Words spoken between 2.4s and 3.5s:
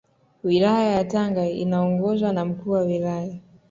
Mkuu wa Wilaya